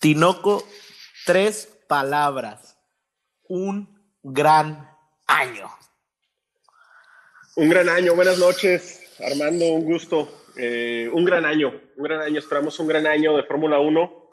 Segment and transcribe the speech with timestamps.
[0.00, 0.66] Tinoco,
[1.26, 2.78] tres palabras.
[3.48, 3.86] Un
[4.22, 4.88] gran
[5.26, 5.68] año.
[7.56, 10.46] Un gran año, buenas noches, Armando, un gusto.
[10.56, 14.28] Eh, un gran año, un gran año, esperamos un gran año de Fórmula 1.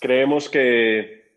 [0.00, 1.32] Creemos que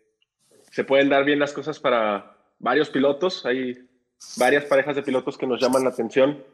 [0.70, 3.88] se pueden dar bien las cosas para varios pilotos, hay
[4.36, 6.44] varias parejas de pilotos que nos llaman la atención.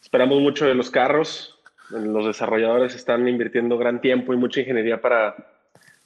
[0.00, 1.61] Esperamos mucho de los carros,
[1.92, 5.36] los desarrolladores están invirtiendo gran tiempo y mucha ingeniería para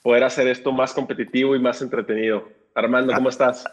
[0.02, 2.48] poder hacer esto más competitivo y más entretenido.
[2.74, 3.64] Armando, ¿cómo estás?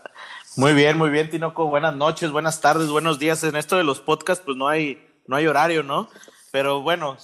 [0.56, 1.68] Muy bien, muy bien, Tinoco.
[1.68, 3.44] Buenas noches, buenas tardes, buenos días.
[3.44, 6.10] En esto de los podcasts, pues no hay, no hay horario, ¿no?
[6.52, 7.18] Pero bueno,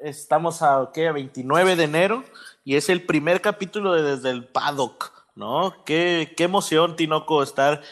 [0.00, 1.12] estamos a ¿qué?
[1.12, 2.24] 29 de enero
[2.64, 5.84] y es el primer capítulo de Desde el Paddock, ¿no?
[5.84, 7.82] Qué, qué emoción, Tinoco, estar,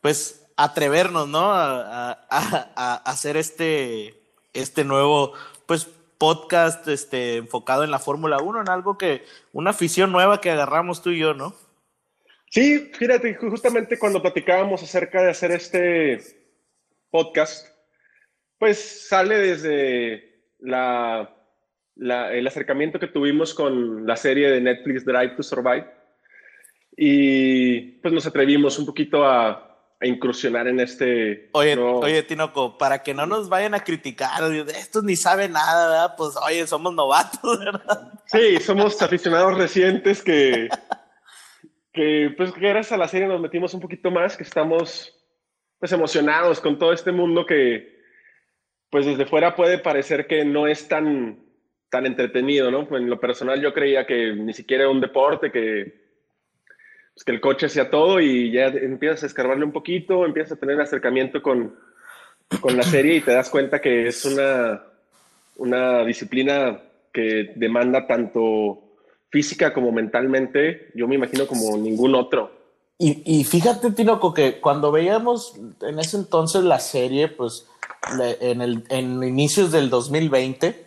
[0.00, 1.52] pues, atrevernos, ¿no?
[1.52, 5.32] A, a, a hacer este, este nuevo
[5.66, 10.50] pues podcast este, enfocado en la Fórmula 1, en algo que, una afición nueva que
[10.50, 11.54] agarramos tú y yo, ¿no?
[12.50, 16.20] Sí, fíjate, justamente cuando platicábamos acerca de hacer este
[17.10, 17.66] podcast,
[18.58, 21.34] pues sale desde la,
[21.96, 25.86] el acercamiento que tuvimos con la serie de Netflix Drive to Survive
[26.96, 31.48] y pues nos atrevimos un poquito a, a incursionar en este.
[31.52, 36.14] Oye, oye, Tinoco, para que no nos vayan a criticar, estos ni saben nada, ¿verdad?
[36.16, 38.12] Pues oye, somos novatos, ¿verdad?
[38.26, 40.68] Sí, somos aficionados recientes que,
[41.92, 45.12] que pues gracias a la serie nos metimos un poquito más, que estamos
[45.78, 47.96] pues emocionados con todo este mundo que
[48.90, 51.38] pues desde fuera puede parecer que no es tan,
[51.90, 52.86] tan entretenido, ¿no?
[52.96, 56.05] En lo personal yo creía que ni siquiera era un deporte, que
[57.16, 60.60] pues, que el coche sea todo y ya empiezas a escarbarle un poquito, empiezas a
[60.60, 61.74] tener acercamiento con,
[62.60, 64.82] con la serie y te das cuenta que es una,
[65.56, 66.78] una disciplina
[67.14, 68.82] que demanda tanto
[69.30, 72.52] física como mentalmente, yo me imagino como ningún otro.
[72.98, 77.66] Y, fíjate, Tinoco, que cuando veíamos en ese entonces la serie, pues
[78.40, 80.85] en, el, en inicios del 2020,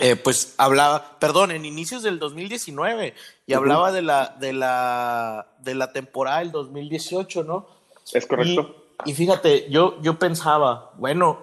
[0.00, 3.14] eh, pues hablaba, perdón, en inicios del 2019
[3.46, 7.68] y hablaba de la, de, la, de la temporada del 2018, ¿no?
[8.12, 8.74] Es correcto.
[9.04, 11.38] Y, fíjate, yo, yo pensaba, bueno,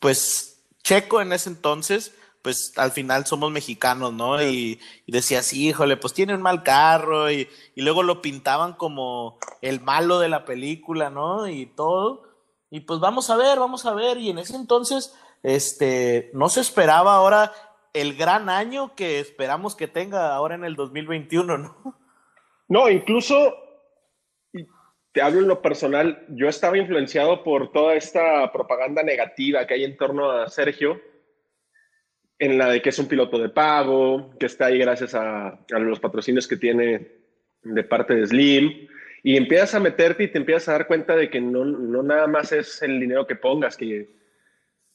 [0.00, 2.12] pues Checo en ese entonces,
[2.42, 4.42] pues al final somos mexicanos, ¿no?
[4.42, 9.38] Y, y decías, híjole, pues tiene un mal carro y, y luego lo pintaban como
[9.60, 11.46] el malo de la película, ¿no?
[11.46, 12.24] Y todo.
[12.68, 14.18] Y pues vamos a ver, vamos a ver.
[14.18, 15.14] Y en ese entonces,
[15.44, 17.52] este, no se esperaba ahora
[17.92, 22.02] el gran año que esperamos que tenga ahora en el 2021, ¿no?
[22.68, 23.54] No, incluso,
[25.12, 29.84] te hablo en lo personal, yo estaba influenciado por toda esta propaganda negativa que hay
[29.84, 31.00] en torno a Sergio,
[32.38, 36.00] en la de que es un piloto de pago, que está ahí gracias a, los
[36.00, 37.08] patrocinios que tiene
[37.62, 38.88] de parte de Slim,
[39.22, 42.26] y empiezas a meterte y te empiezas a dar cuenta de que no, no nada
[42.26, 44.21] más es el dinero que pongas, que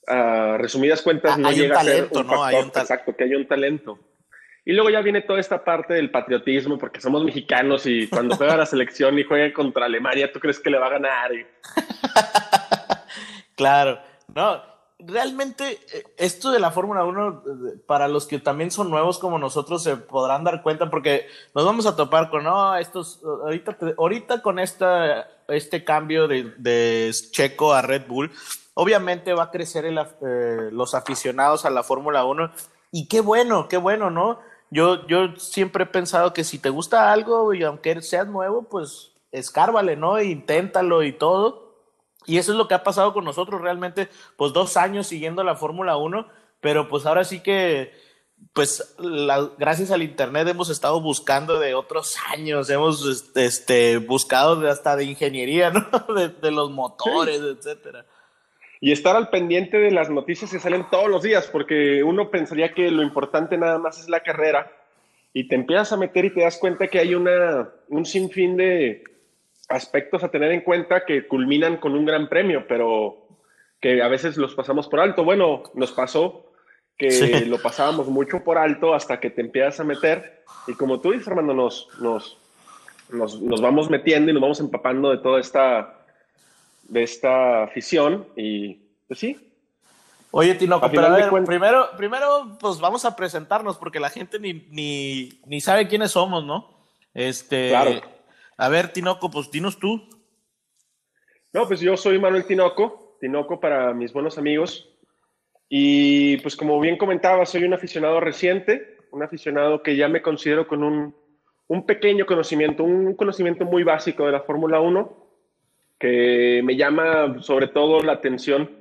[0.07, 3.99] a resumidas cuentas, ah, no llega a ser un factor exacto, que hay un talento.
[4.65, 8.57] Y luego ya viene toda esta parte del patriotismo, porque somos mexicanos y cuando juega
[8.57, 11.31] la selección y juega contra Alemania, ¿tú crees que le va a ganar?
[13.55, 14.01] claro,
[14.35, 14.61] no,
[14.99, 17.43] realmente eh, esto de la Fórmula 1,
[17.85, 21.85] para los que también son nuevos como nosotros, se podrán dar cuenta porque nos vamos
[21.85, 27.81] a topar con, no, estos, ahorita, ahorita con esta, este cambio de, de Checo a
[27.81, 28.31] Red Bull,
[28.73, 32.51] obviamente va a crecer eh, los aficionados a la Fórmula 1
[32.91, 34.39] y qué bueno, qué bueno, ¿no?
[34.69, 39.11] Yo, yo siempre he pensado que si te gusta algo y aunque seas nuevo, pues
[39.31, 40.21] escárvale, ¿no?
[40.21, 41.66] Inténtalo y todo.
[42.27, 45.55] Y eso es lo que ha pasado con nosotros realmente, pues dos años siguiendo la
[45.55, 46.27] Fórmula 1,
[46.59, 47.93] pero pues ahora sí que,
[48.53, 48.95] pues
[49.57, 55.69] gracias al Internet hemos estado buscando de otros años, hemos este, buscado hasta de ingeniería,
[55.71, 55.89] ¿no?
[56.13, 58.05] De, los motores, etcétera
[58.79, 62.73] y estar al pendiente de las noticias que salen todos los días, porque uno pensaría
[62.73, 64.71] que lo importante nada más es la carrera
[65.33, 69.03] y te empiezas a meter y te das cuenta que hay una, un sinfín de
[69.67, 73.27] aspectos a tener en cuenta que culminan con un gran premio, pero
[73.79, 75.23] que a veces los pasamos por alto.
[75.23, 76.51] Bueno, nos pasó
[76.97, 81.11] que lo pasábamos mucho por alto hasta que te empiezas a meter y como tú
[81.11, 82.37] dices, Armando, nos, nos,
[83.09, 85.93] nos, nos vamos metiendo y nos vamos empapando de toda esta
[86.83, 88.75] de esta afición y
[89.07, 89.43] pues sí.
[90.31, 94.53] Oye, Tinoco, pero a ver, primero, primero, pues vamos a presentarnos porque la gente ni,
[94.69, 96.69] ni, ni sabe quiénes somos, ¿no?
[97.13, 98.01] Este, claro.
[98.57, 100.09] A ver, Tinoco, pues dinos tú.
[101.53, 104.89] No, pues yo soy Manuel Tinoco, Tinoco para mis buenos amigos.
[105.69, 110.67] Y pues como bien comentaba, soy un aficionado reciente, un aficionado que ya me considero
[110.67, 111.15] con un,
[111.67, 115.27] un pequeño conocimiento, un conocimiento muy básico de la Fórmula 1,
[115.99, 118.71] que me llama sobre todo la atención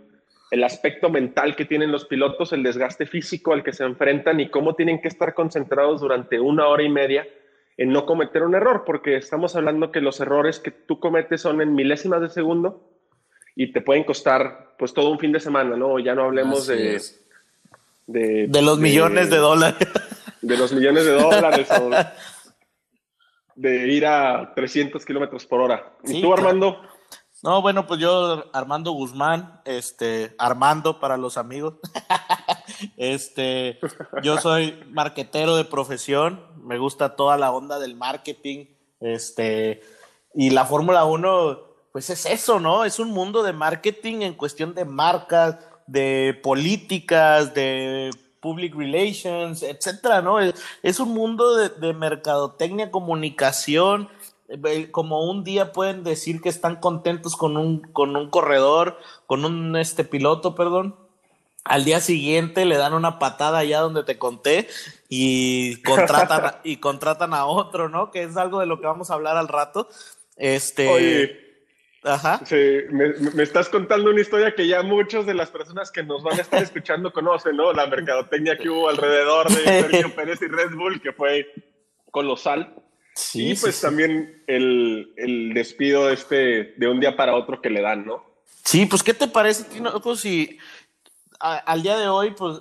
[0.52, 4.48] el aspecto mental que tienen los pilotos, el desgaste físico al que se enfrentan y
[4.48, 7.26] cómo tienen que estar concentrados durante una hora y media
[7.76, 11.60] en no cometer un error, porque estamos hablando que los errores que tú cometes son
[11.60, 12.90] en milésimas de segundo
[13.54, 15.98] y te pueden costar pues todo un fin de semana, ¿no?
[15.98, 17.00] Ya no hablemos de,
[18.06, 18.62] de, de...
[18.62, 19.88] los millones de dólares.
[20.40, 21.90] De los millones de dólares o
[23.56, 25.92] de ir a 300 kilómetros por hora.
[26.04, 26.82] ¿Y tú, Armando?
[27.42, 31.74] No, bueno, pues yo, Armando Guzmán, este, Armando para los amigos.
[32.96, 33.78] este,
[34.22, 38.66] yo soy marquetero de profesión, me gusta toda la onda del marketing,
[39.00, 39.82] este,
[40.34, 41.60] y la Fórmula 1,
[41.92, 42.84] pues es eso, ¿no?
[42.84, 50.22] Es un mundo de marketing en cuestión de marcas, de políticas, de public relations, etcétera,
[50.22, 50.38] ¿no?
[50.40, 54.08] Es, un mundo de, de mercadotecnia, comunicación,
[54.92, 59.76] como un día pueden decir que están contentos con un, con un corredor, con un
[59.76, 60.96] este piloto, perdón.
[61.68, 64.68] Al día siguiente le dan una patada allá donde te conté
[65.08, 68.10] y contratan, y contratan a otro, ¿no?
[68.10, 69.88] Que es algo de lo que vamos a hablar al rato.
[70.36, 70.88] Este.
[70.88, 71.46] Oye.
[72.04, 72.40] Ajá.
[72.44, 76.38] Sí, me, estás contando una historia que ya muchas de las personas que nos van
[76.38, 77.72] a estar escuchando conocen, ¿no?
[77.72, 81.52] La mercadotecnia que hubo alrededor de Sergio Pérez y Red Bull, que fue
[82.12, 82.74] colosal.
[83.16, 87.80] Sí, y pues también el, el, despido este de un día para otro que le
[87.80, 88.24] dan, ¿no?
[88.62, 90.00] Sí, pues ¿qué te parece, Tino?
[90.00, 90.58] Pues, si
[91.40, 92.60] al día de hoy, pues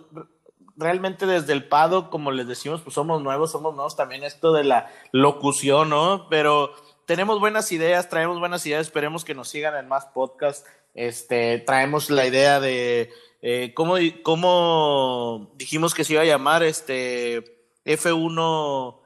[0.78, 4.64] realmente desde el Pado, como les decimos, pues somos nuevos, somos nuevos también esto de
[4.64, 6.28] la locución, ¿no?
[6.30, 6.72] Pero
[7.06, 10.68] tenemos buenas ideas, traemos buenas ideas, esperemos que nos sigan en más podcasts.
[10.94, 13.12] Este, traemos la idea de
[13.42, 19.00] eh, cómo, cómo dijimos que se iba a llamar este F1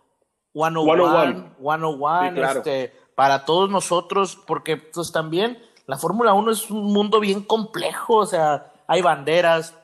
[0.54, 7.20] 101, 101, este, para todos nosotros, porque pues también la Fórmula 1 es un mundo
[7.20, 9.76] bien complejo, o sea, hay banderas,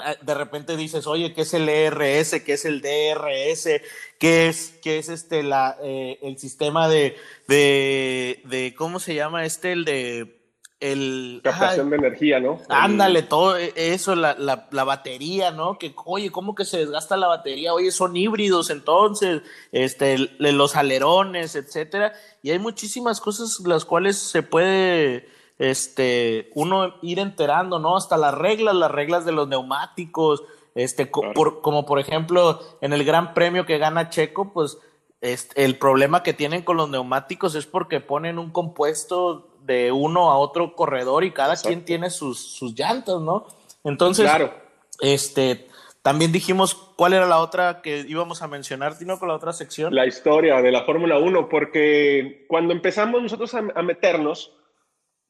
[0.00, 2.42] ah, de repente dices, oye, ¿qué es el ERS?
[2.44, 3.80] ¿Qué es el DRS?
[4.18, 7.16] ¿Qué es, qué es este, la, eh, el sistema de,
[7.46, 9.70] de, de, ¿cómo se llama este?
[9.70, 10.40] El de
[10.80, 12.58] el captación de energía, ¿no?
[12.70, 15.78] Ándale, todo e, eso, la, la, la, batería, ¿no?
[15.78, 17.74] Que, oye, ¿cómo que se desgasta la batería?
[17.74, 19.42] Oye, son híbridos, entonces,
[19.72, 22.14] este, los alerones, etcétera.
[22.42, 25.28] Y hay muchísimas cosas las cuales se puede,
[25.60, 27.94] este, uno ir enterando, ¿no?
[27.94, 30.42] Hasta las reglas, las reglas de los neumáticos,
[30.74, 34.78] este, como por ejemplo, en el Gran Premio que gana Checo, pues,
[35.20, 40.30] este, el problema que tienen con los neumáticos es porque ponen un compuesto de uno
[40.30, 43.46] a otro corredor y cada quien tiene sus, sus llantas, ¿no?
[43.84, 44.54] Entonces, claro.
[45.00, 45.68] este,
[46.00, 49.94] también dijimos cuál era la otra que íbamos a mencionar, Tino, con la otra sección.
[49.94, 54.54] La historia de la Fórmula 1, porque cuando empezamos nosotros a, a, meternos,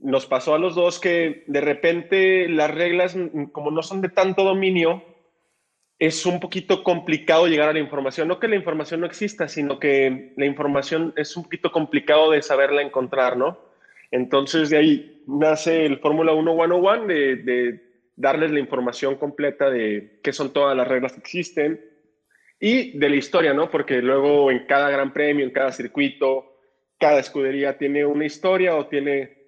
[0.03, 3.17] nos pasó a los dos que de repente las reglas,
[3.53, 5.05] como no son de tanto dominio,
[5.99, 8.27] es un poquito complicado llegar a la información.
[8.27, 12.41] No que la información no exista, sino que la información es un poquito complicado de
[12.41, 13.59] saberla encontrar, ¿no?
[14.11, 17.81] Entonces de ahí nace el Fórmula 1 101 de, de
[18.17, 21.85] darles la información completa de qué son todas las reglas que existen
[22.59, 23.71] y de la historia, ¿no?
[23.71, 26.57] Porque luego en cada gran premio, en cada circuito,
[26.99, 29.40] cada escudería tiene una historia o tiene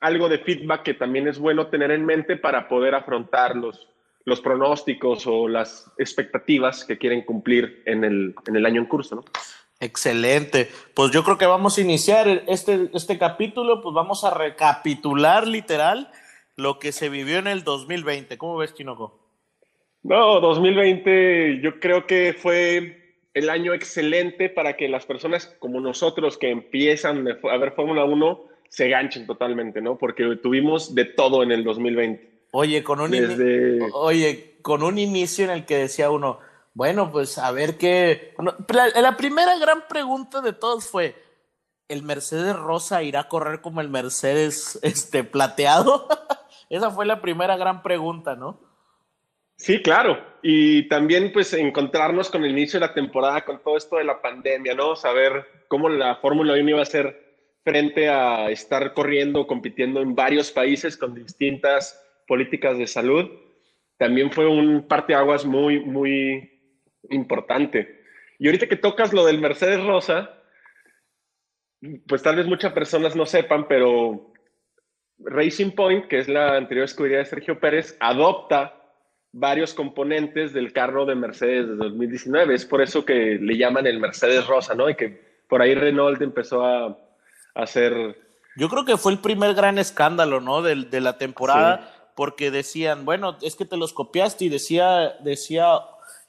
[0.00, 3.88] algo de feedback que también es bueno tener en mente para poder afrontar los,
[4.24, 9.16] los pronósticos o las expectativas que quieren cumplir en el, en el año en curso,
[9.16, 9.24] ¿no?
[9.78, 10.68] Excelente.
[10.94, 16.10] Pues yo creo que vamos a iniciar este, este capítulo, pues vamos a recapitular literal
[16.56, 18.36] lo que se vivió en el 2020.
[18.36, 19.18] ¿Cómo ves, Chinoco?
[20.02, 26.36] No, 2020 yo creo que fue el año excelente para que las personas como nosotros
[26.36, 29.98] que empiezan a ver Fórmula 1 se ganchen totalmente, ¿no?
[29.98, 32.46] Porque tuvimos de todo en el 2020.
[32.52, 33.12] Oye, con un,
[33.92, 36.38] Oye, con un inicio en el que decía uno,
[36.72, 38.32] bueno, pues a ver qué.
[38.94, 41.16] la, primera gran pregunta de todos fue:
[41.88, 46.06] ¿el Mercedes Rosa irá a correr como el Mercedes este, plateado?
[46.70, 48.60] Esa fue la primera gran pregunta, ¿no?
[49.56, 50.16] Sí, claro.
[50.42, 54.22] Y también, pues, encontrarnos con el inicio de la temporada, con todo esto de la
[54.22, 54.94] pandemia, ¿no?
[54.94, 57.29] Saber cómo la Fórmula 1 iba a ser
[57.64, 63.30] frente a estar corriendo, compitiendo en varios países con distintas políticas de salud.
[63.98, 66.50] También fue un parteaguas muy, muy
[67.10, 68.02] importante.
[68.38, 70.42] Y ahorita que tocas lo del Mercedes Rosa,
[72.06, 74.32] pues tal vez muchas personas no sepan, pero
[75.18, 78.76] Racing Point, que es la anterior escudería de Sergio Pérez, adopta
[79.32, 82.54] varios componentes del carro de Mercedes de 2019.
[82.54, 84.88] Es por eso que le llaman el Mercedes Rosa, ¿no?
[84.88, 86.98] Y que por ahí Renault empezó a,
[87.54, 88.16] hacer...
[88.56, 90.62] Yo creo que fue el primer gran escándalo, ¿no?
[90.62, 95.80] De, de la temporada, porque decían, bueno, es que te los copiaste y decía, decía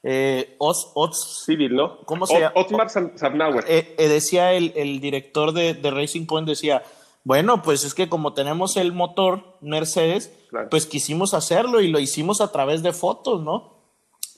[0.04, 0.58] eh,
[1.46, 1.98] Civil, ¿no?
[2.06, 2.54] ¿Cómo se llama?
[2.56, 2.88] Otmar
[3.68, 6.82] eh, eh, decía el, el director de, de, Racing Point, decía,
[7.24, 10.34] bueno, pues es que como tenemos el motor Mercedes,
[10.72, 13.82] pues quisimos hacerlo y lo hicimos a través de fotos, ¿no?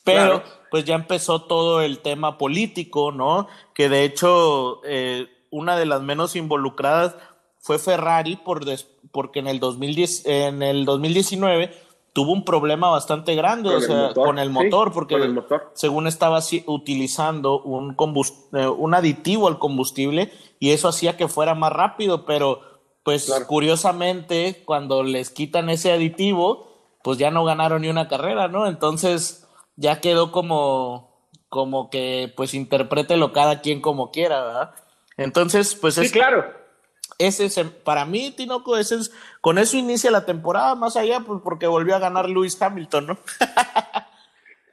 [0.04, 3.48] Pero pues ya empezó todo el tema político, ¿no?
[3.74, 7.15] Que de hecho eh, una de las menos involucradas
[7.60, 8.65] fue Ferrari por
[9.12, 11.72] porque en el, 2010, en el 2019
[12.12, 15.15] tuvo un problema bastante grande con, o sea, el, con el motor, porque
[15.74, 17.95] según estaba utilizando un,
[18.53, 22.62] eh, un aditivo al combustible y eso hacía que fuera más rápido, pero
[23.03, 26.67] pues curiosamente cuando les quitan ese aditivo,
[27.03, 28.65] pues ya no ganaron ni una carrera, ¿no?
[28.65, 31.13] Entonces ya quedó como
[31.50, 34.72] como que pues interprételo cada quien como quiera, ¿verdad?
[35.24, 36.63] Entonces, pues sí, claro
[37.18, 39.12] ese es, para mí, Tinoco, ese es,
[39.42, 43.20] con eso inicia la temporada, más allá, pues porque volvió a ganar Lewis Hamilton, ¿no?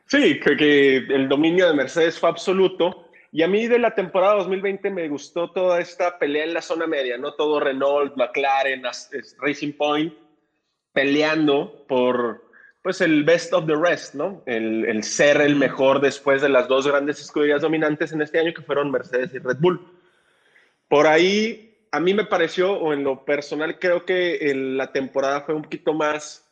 [0.06, 3.06] sí, que, que el dominio de Mercedes fue absoluto.
[3.32, 6.88] Y a mí de la temporada 2020 me gustó toda esta pelea en la zona
[6.88, 7.34] media, ¿no?
[7.34, 8.82] Todo Renault, McLaren,
[9.38, 10.12] Racing Point,
[10.92, 12.42] peleando por,
[12.82, 14.42] pues, el best of the rest, ¿no?
[14.46, 18.52] El, el ser el mejor después de las dos grandes escuderías dominantes en este año,
[18.52, 19.99] que fueron Mercedes y Red Bull.
[20.90, 25.54] Por ahí a mí me pareció, o en lo personal, creo que la temporada fue
[25.54, 26.44] un poquito más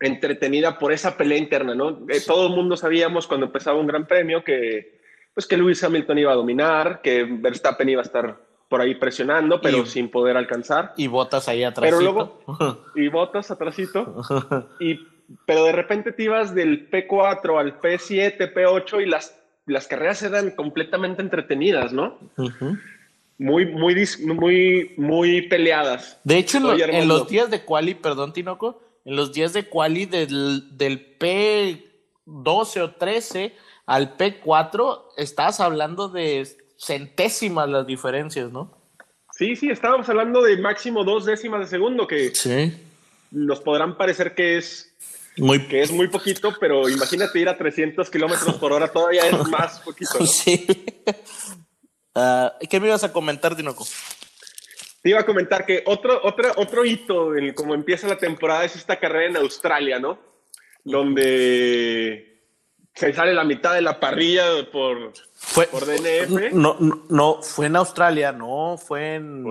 [0.00, 2.00] entretenida por esa pelea interna, ¿no?
[2.08, 5.00] Eh, todo el mundo sabíamos cuando empezaba un gran premio que,
[5.32, 9.62] pues, que Lewis Hamilton iba a dominar, que Verstappen iba a estar por ahí presionando,
[9.62, 10.92] pero sin poder alcanzar.
[10.98, 11.90] Y botas ahí atrás.
[11.90, 12.42] Pero luego,
[12.94, 14.22] y botas atrásito.
[14.78, 15.00] y,
[15.46, 20.50] pero de repente te ibas del P4 al P7, P8 y las, las carreras eran
[20.50, 22.18] completamente entretenidas, ¿no?
[23.40, 26.18] Muy, muy, muy, muy peleadas.
[26.24, 30.76] De hecho, en, los días de quali, perdón, Tinoco, en los días de quali del,
[30.76, 33.54] del P12 o 13
[33.86, 36.46] al P4, estabas hablando de
[36.78, 38.76] centésimas las diferencias, ¿no?
[39.32, 42.74] Sí, sí, estábamos hablando de máximo dos décimas de segundo, que sí.
[43.30, 44.94] nos podrán parecer que es
[45.38, 45.66] muy...
[45.66, 49.80] que es muy poquito, pero imagínate ir a 300 kilómetros por hora, todavía es más
[49.80, 50.26] poquito.
[50.26, 50.66] Sí.
[52.14, 53.86] Uh, ¿Qué me ibas a comentar, Dinoco?
[55.02, 58.76] Te iba a comentar que otro, otro, otro hito en cómo empieza la temporada es
[58.76, 60.18] esta carrera en Australia, ¿no?
[60.84, 62.30] Donde
[62.94, 66.52] se sale la mitad de la parrilla por, fue, por DNF.
[66.52, 66.76] No,
[67.08, 69.44] no, fue en Australia, no, fue en.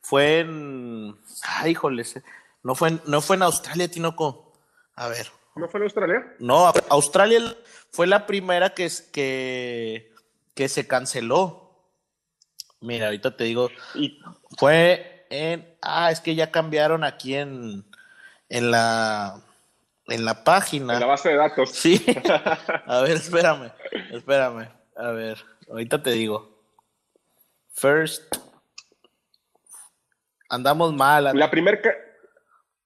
[0.00, 1.16] Fue en.
[1.42, 2.20] Ay, híjoles.
[2.62, 4.52] No fue, no fue en Australia, Tinoco.
[4.94, 5.28] A ver.
[5.56, 6.36] ¿No fue en Australia?
[6.38, 7.56] No, Australia
[7.90, 10.12] fue la primera que, que,
[10.54, 11.67] que se canceló.
[12.80, 13.70] Mira, ahorita te digo,
[14.56, 17.84] fue en, ah, es que ya cambiaron aquí en,
[18.48, 19.40] en la,
[20.06, 20.94] en la página.
[20.94, 21.70] En la base de datos.
[21.70, 22.04] Sí.
[22.86, 23.72] A ver, espérame,
[24.12, 24.68] espérame.
[24.96, 25.38] A ver,
[25.70, 26.56] ahorita te digo.
[27.74, 28.36] First.
[30.48, 31.30] Andamos mal.
[31.34, 31.78] La primera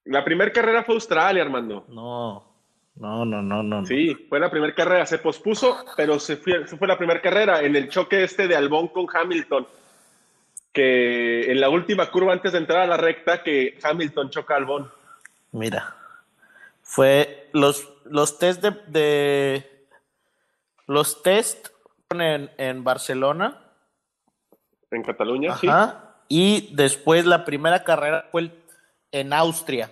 [0.04, 1.84] la primer carrera fue Australia, Armando.
[1.88, 2.50] No.
[2.96, 3.86] No, no, no, no.
[3.86, 5.06] Sí, fue la primera carrera.
[5.06, 8.56] Se pospuso, pero se fue, se fue la primera carrera en el choque este de
[8.56, 9.66] Albón con Hamilton
[10.72, 14.62] que en la última curva antes de entrar a la recta que Hamilton choca al
[14.62, 14.92] Albon.
[15.52, 15.94] Mira,
[16.82, 19.86] fue los, los test de,
[20.86, 21.68] los test
[22.10, 23.58] en, en Barcelona.
[24.90, 28.50] En Cataluña, Ajá, Y después la primera carrera fue
[29.10, 29.90] en Austria.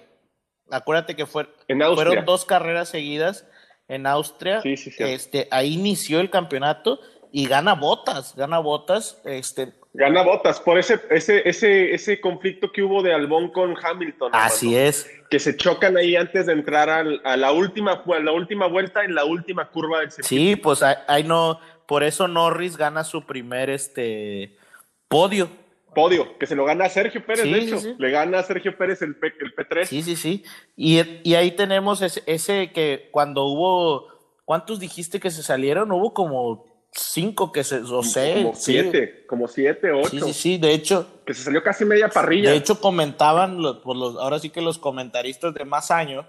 [0.71, 1.49] Acuérdate que fue,
[1.95, 3.47] fueron dos carreras seguidas
[3.89, 4.63] en Austria.
[4.63, 5.03] Sí, sí, sí.
[5.03, 7.01] Este, ahí inició el campeonato
[7.33, 9.21] y gana botas, gana botas.
[9.25, 14.31] Este, Gana botas por ese, ese, ese, ese conflicto que hubo de Albón con Hamilton.
[14.33, 15.11] Así es.
[15.29, 19.25] Que se chocan ahí antes de entrar a la última, la última vuelta en la
[19.25, 20.29] última curva del circuito.
[20.29, 24.57] Sí, pues ahí no, por eso Norris gana su primer este
[25.09, 25.51] podio.
[25.93, 27.81] Podio, que se lo gana a Sergio Pérez, de hecho.
[27.99, 29.87] Le gana a Sergio Pérez el, P, el P3.
[29.87, 30.45] Sí, sí, sí.
[30.77, 34.07] Y, y ahí tenemos ese, ese que cuando hubo,
[34.45, 35.91] ¿cuántos dijiste que se salieron?
[35.91, 38.45] Hubo como cinco que se, o seis.
[38.45, 40.09] Como siete, como siete, ocho.
[40.11, 41.23] Sí, sí, sí, de hecho.
[41.25, 42.51] Que se salió casi media parrilla.
[42.51, 46.27] De hecho, comentaban, los, los, ahora sí que los comentaristas de más años,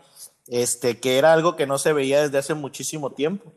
[0.48, 3.54] este, que era algo que no se veía desde hace muchísimo tiempo.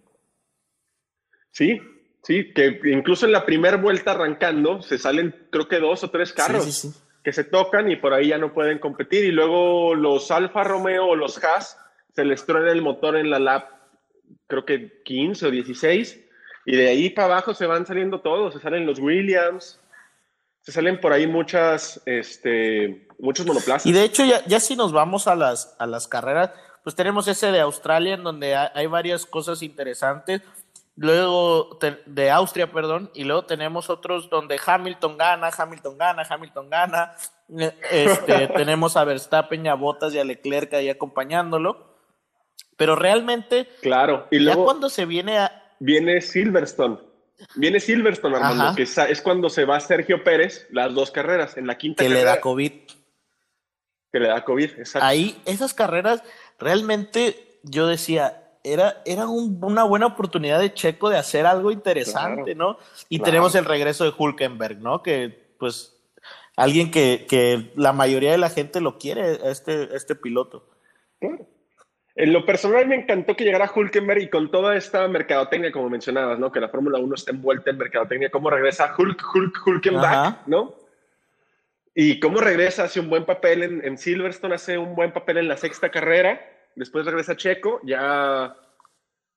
[1.51, 1.81] Sí,
[2.23, 6.33] sí, que incluso en la primera vuelta arrancando se salen, creo que dos o tres
[6.33, 9.25] carros que se tocan y por ahí ya no pueden competir.
[9.25, 11.79] Y luego los Alfa Romeo o los Haas
[12.15, 13.75] se les truena el motor en la lap
[14.47, 16.24] creo que 15 o 16,
[16.65, 19.81] y de ahí para abajo se van saliendo todos, se salen los Williams,
[20.61, 23.87] se salen por ahí muchas, este, muchos monoplazas.
[23.87, 26.53] Y de hecho, ya, ya si nos vamos a las, a las carreras,
[26.85, 30.43] pues tenemos ese de Australia, en donde hay varias cosas interesantes.
[30.97, 37.15] Luego de Austria, perdón, y luego tenemos otros donde Hamilton gana, Hamilton gana, Hamilton gana.
[37.59, 41.95] Eh, este, tenemos a Verstappen, a Bottas y a Leclerc ahí acompañándolo.
[42.77, 45.64] Pero realmente, claro, y luego ya cuando se viene a...
[45.85, 46.99] Viene Silverstone.
[47.57, 51.77] Viene Silverstone, Armando, que es cuando se va Sergio Pérez las dos carreras, en la
[51.77, 52.73] quinta que le da COVID.
[54.11, 55.07] Que le da COVID, exacto.
[55.07, 56.23] Ahí, esas carreras,
[56.59, 62.79] realmente yo decía, era, era una buena oportunidad de Checo de hacer algo interesante, ¿no?
[63.11, 65.03] Y tenemos el regreso de Hulkenberg, ¿no?
[65.03, 66.01] Que pues
[66.57, 70.67] alguien que, que, la mayoría de la gente lo quiere, este, este piloto.
[72.17, 76.39] En lo personal me encantó que llegara Hulkenberg y con toda esta mercadotecnia, como mencionabas,
[76.39, 76.53] ¿no?
[76.53, 80.77] Que la Fórmula 1 está envuelta en mercadotecnia, cómo regresa Hulk, Hulk, Hulkenberg, ¿no?
[81.95, 85.49] Y cómo regresa, hace un buen papel en, en Silverstone, hace un buen papel en
[85.49, 86.41] la sexta carrera
[86.75, 88.57] después regresa Checo, ya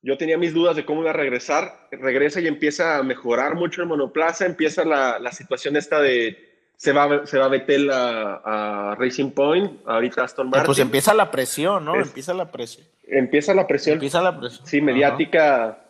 [0.02, 3.82] yo tenía mis dudas de cómo iba a regresar, regresa y empieza a mejorar mucho
[3.82, 6.47] el monoplaza, empieza la, la situación esta de
[6.78, 10.66] se va, se va a Betel a, Racing Point, ahorita Aston eh, Martin.
[10.66, 11.96] Pues empieza la presión, ¿no?
[11.96, 12.86] empieza la presión.
[13.02, 13.94] Empieza la presión.
[13.94, 14.66] Empieza la presión.
[14.66, 15.80] Sí, mediática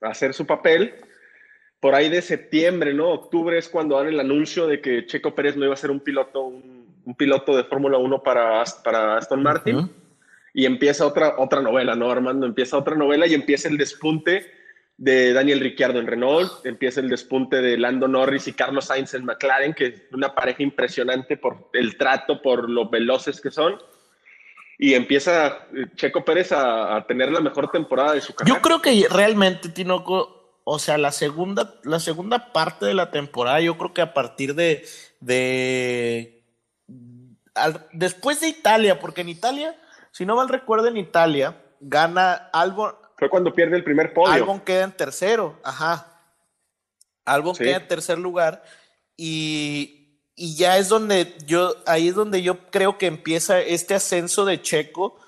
[0.00, 0.94] a hacer su papel.
[1.78, 3.10] Por ahí de septiembre, ¿no?
[3.10, 6.00] Octubre es cuando dan el anuncio de que Checo Pérez no iba a ser un
[6.00, 9.90] piloto, un, piloto de Fórmula 1 para, para Aston Martin
[10.54, 12.46] y empieza otra, otra novela, ¿no, Armando?
[12.46, 14.57] Empieza otra novela y empieza el despunte
[14.98, 19.24] de Daniel Ricciardo en Renault, empieza el despunte de Lando Norris y Carlos Sainz en
[19.24, 23.78] McLaren, que es una pareja impresionante por el trato, por lo veloces que son.
[24.78, 28.54] Y empieza Checo Pérez a, tener la mejor temporada de su carrera.
[28.54, 33.60] Yo creo que realmente, Tinoco, o sea, la segunda, la segunda parte de la temporada,
[33.60, 34.84] yo creo que a partir de,
[35.20, 36.44] de
[37.92, 39.74] después de Italia, porque en Italia
[40.18, 42.92] si no mal recuerdo, en Italia gana Albon.
[43.18, 44.32] Fue cuando pierde el primer podio.
[44.32, 46.06] Albon queda en tercero, ajá.
[47.24, 48.62] Albon queda en tercer lugar
[49.16, 54.44] y, y, ya es donde yo, ahí es donde yo creo que empieza este ascenso
[54.44, 55.18] de Checo,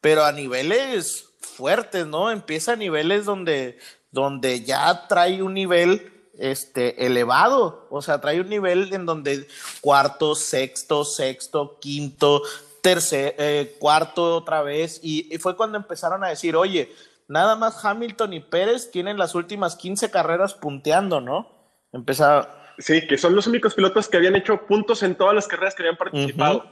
[0.00, 2.30] pero a niveles fuertes, ¿no?
[2.30, 3.78] Empieza a niveles donde,
[4.10, 9.46] donde ya trae un nivel este, elevado, o sea, trae un nivel en donde
[9.80, 12.42] cuarto, sexto, sexto, quinto,
[12.82, 16.92] tercer, eh, cuarto otra vez, y, fue cuando empezaron a decir, oye,
[17.28, 21.48] nada más Hamilton y Pérez tienen las últimas 15 carreras punteando, ¿no?
[21.92, 22.62] Empezaba.
[22.78, 25.82] Sí, que son los únicos pilotos que habían hecho puntos en todas las carreras que
[25.82, 26.66] habían participado.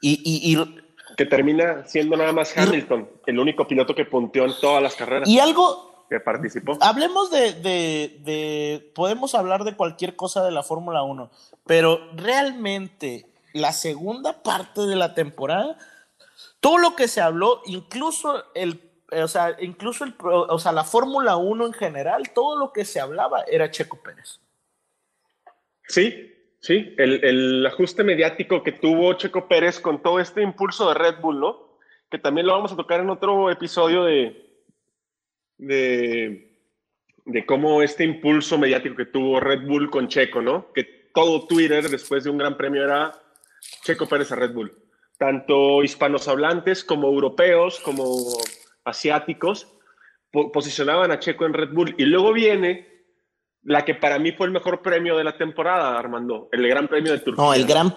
[0.00, 4.82] y, y, que termina siendo nada más Hamilton, el único piloto que punteó en todas
[4.82, 5.28] las carreras.
[5.28, 6.78] Y algo que participó.
[6.80, 11.30] Hablemos de, de, de, podemos hablar de cualquier cosa de la Fórmula 1,
[11.66, 15.76] pero realmente la segunda parte de la temporada,
[16.60, 21.36] todo lo que se habló, incluso el o sea, incluso el, o sea, la Fórmula
[21.36, 24.40] 1 en general, todo lo que se hablaba era Checo Pérez.
[25.88, 30.94] Sí, sí, el, el, ajuste mediático que tuvo Checo Pérez con todo este impulso de
[30.94, 31.78] Red Bull, ¿no?
[32.10, 34.50] Que también lo vamos a tocar en otro episodio de,
[35.58, 36.56] de,
[37.24, 40.72] de cómo este impulso mediático que tuvo Red Bull con Checo, ¿no?
[40.72, 43.12] Que todo Twitter después de un gran premio era
[43.82, 44.72] Checo Pérez a Red Bull.
[45.18, 48.04] Tanto hispanos hablantes como europeos, como
[48.84, 49.68] asiáticos,
[50.30, 51.94] posicionaban a Checo en Red Bull.
[51.98, 52.88] Y luego viene
[53.62, 57.12] la que para mí fue el mejor premio de la temporada, Armando, el Gran Premio
[57.12, 57.44] de Turquía.
[57.44, 57.94] No, el gran...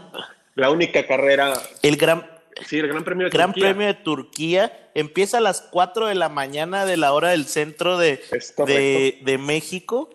[0.56, 1.54] La única carrera...
[1.82, 2.30] El gran...
[2.68, 3.70] Sí, el Gran Premio de gran Turquía.
[3.70, 7.98] Premio de Turquía empieza a las 4 de la mañana de la hora del centro
[7.98, 8.22] de,
[8.68, 10.12] de, de, México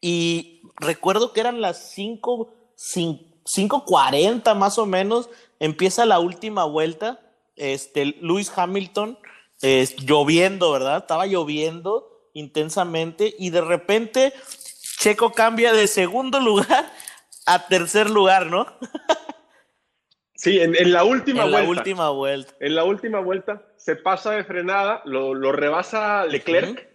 [0.00, 7.20] y recuerdo que eran las 5, 5 5.40 más o menos, empieza la última vuelta,
[7.56, 9.18] este, Lewis Hamilton,
[9.62, 10.98] lloviendo, ¿verdad?
[10.98, 14.32] Estaba lloviendo intensamente y de repente
[14.98, 16.90] Checo cambia de segundo lugar
[17.46, 18.66] a tercer lugar, ¿no?
[20.34, 21.62] sí, en, la última en vuelta.
[21.62, 22.54] La última vuelta.
[22.60, 26.88] En la última vuelta se pasa de frenada, lo, rebasa Leclerc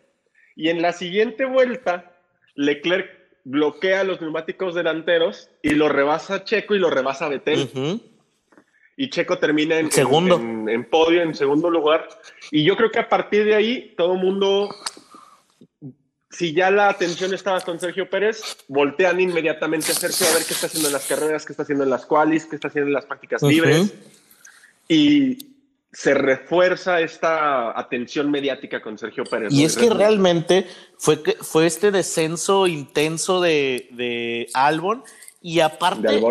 [0.56, 2.13] y en la siguiente vuelta
[2.56, 3.10] Leclerc
[3.43, 7.69] bloquea los neumáticos delanteros y lo rebasa Checo y lo rebasa Betel.
[8.99, 10.38] Y Checo termina en, segundo.
[10.38, 12.10] En, podio, en segundo lugar.
[12.49, 14.73] Y yo creo que a partir de ahí todo el mundo,
[16.31, 20.55] si ya la atención estaba con Sergio Pérez, voltean inmediatamente a Sergio a ver qué
[20.55, 22.93] está haciendo en las carreras, qué está haciendo en las qualis, qué está haciendo en
[22.93, 23.93] las prácticas libres.
[24.89, 25.47] Y
[25.91, 29.53] se refuerza esta atención mediática con Sergio Pérez.
[29.53, 30.65] Y es que realmente
[30.97, 35.03] fue, fue este descenso intenso de, de Albon
[35.47, 36.21] y aparte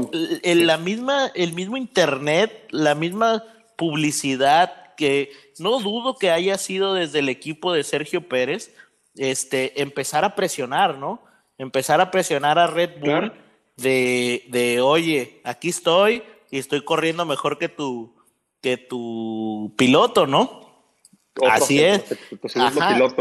[0.42, 3.42] en la misma, el mismo internet, la misma
[3.74, 8.74] publicidad que no dudo que haya sido desde el equipo de Sergio Pérez,
[9.16, 11.22] este, empezar a presionar, ¿no?
[11.57, 13.33] Empezar a presionar a Red Bull
[13.79, 18.14] de, de, oye, aquí estoy y estoy corriendo mejor que tu,
[18.61, 20.85] que tu piloto, ¿no?
[21.50, 22.05] Así es.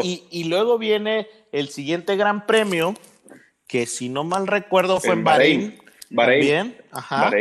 [0.04, 2.96] Y, y, luego viene el siguiente gran premio,
[3.66, 5.62] que si no mal recuerdo fue en, Bahrein.
[5.62, 5.85] Bahrein.
[6.92, 7.32] Ajá.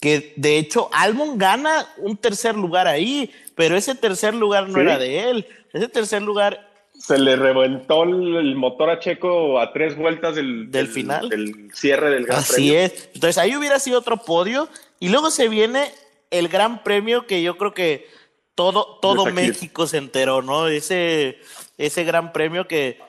[0.00, 4.98] Que de hecho Albon gana un tercer lugar ahí, pero ese tercer lugar no era
[4.98, 5.46] de él.
[5.72, 6.72] Ese tercer lugar
[7.02, 11.28] se le reventó el motor a Checo a tres vueltas del, del, final.
[11.28, 12.78] Del cierre del Gran Así Premio.
[12.78, 13.10] es.
[13.14, 14.68] Entonces ahí hubiera sido otro podio.
[15.00, 15.90] Y luego se viene
[16.30, 18.06] el Gran Premio que yo creo que
[18.54, 20.68] todo, todo México se enteró, ¿no?
[20.68, 21.38] Ese,
[21.76, 23.00] ese Gran Premio que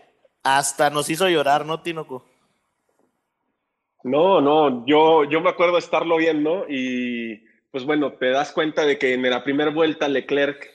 [0.42, 2.26] hasta nos hizo llorar, ¿no, Tinoco?
[4.04, 8.98] No, no, yo, yo me acuerdo estarlo viendo y pues bueno, te das cuenta de
[8.98, 10.70] que en la primera vuelta Leclerc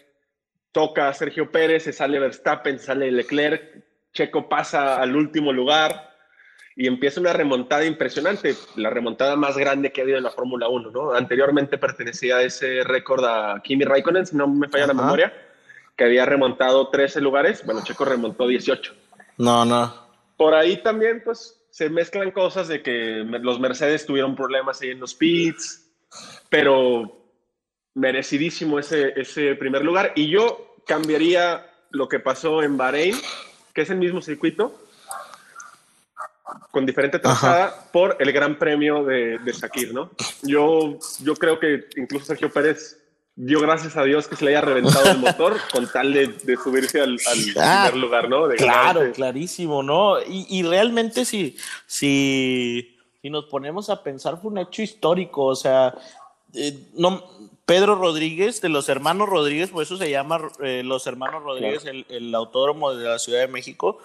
[0.73, 6.09] toca a Sergio Pérez, se sale Verstappen, sale Leclerc, Checo pasa al último lugar
[6.75, 10.69] y empieza una remontada impresionante, la remontada más grande que ha habido en la Fórmula
[10.69, 11.13] 1, ¿no?
[11.13, 15.33] Anteriormente pertenecía a ese récord a Kimi Raikkonen, si no me falla la memoria,
[15.97, 18.95] que había remontado 13 lugares, bueno, Checo remontó 18.
[19.39, 19.93] No, no.
[20.37, 25.01] Por ahí también, pues, se mezclan cosas de que los Mercedes tuvieron problemas ahí en
[25.01, 25.91] los pits,
[26.49, 27.19] pero
[27.95, 30.13] merecidísimo ese, ese primer lugar.
[30.15, 33.17] Y yo cambiaría lo que pasó en Bahrein,
[33.75, 34.79] que es el mismo circuito,
[36.71, 40.11] con diferente trazada, por el Gran Premio de, de Shakir, ¿no?
[40.43, 42.99] Yo, yo creo que incluso Sergio Pérez
[43.41, 47.01] dio gracias a Dios que se le haya reventado el motor con tal de, subirse
[47.01, 47.17] al,
[47.57, 48.49] ah, primer lugar, ¿no?
[48.49, 50.21] claro, clarísimo, ¿no?
[50.21, 55.55] Y, y realmente si, si, si, nos ponemos a pensar fue un hecho histórico, o
[55.55, 55.95] sea,
[56.53, 57.25] eh, no,
[57.65, 62.35] Pedro Rodríguez, de los hermanos Rodríguez, por eso se llama eh, los hermanos Rodríguez, el,
[62.35, 64.01] autódromo de la Ciudad de México,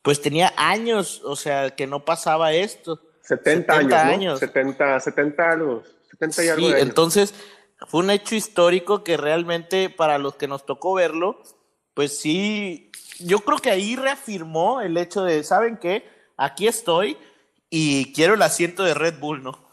[0.00, 2.98] pues tenía años, o sea, que no pasaba esto.
[3.20, 6.68] 70, años, 70, 70 algo, 70 y algo.
[6.68, 7.34] Sí, entonces
[7.86, 11.42] fue un hecho histórico que realmente para los que nos tocó verlo,
[11.94, 16.08] pues sí, yo creo que ahí reafirmó el hecho de, ¿saben qué?
[16.36, 17.16] Aquí estoy
[17.70, 19.68] y quiero el asiento de Red Bull, ¿no?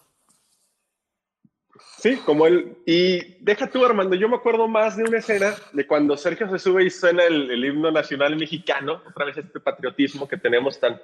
[2.00, 2.78] Sí, como él.
[2.86, 6.60] Y deja tú, Armando, yo me acuerdo más de una escena de cuando Sergio se
[6.60, 11.02] sube y suena el, himno nacional mexicano, otra vez este patriotismo que tenemos tan,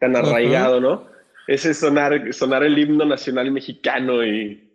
[0.00, 1.06] tan arraigado, ¿no?
[1.46, 4.73] Ese sonar, sonar el himno nacional mexicano y.